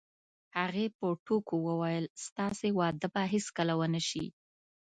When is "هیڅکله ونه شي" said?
3.33-4.25